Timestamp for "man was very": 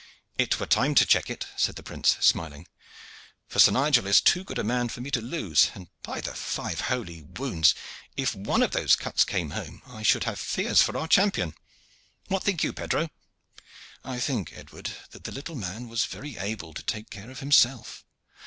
15.55-16.33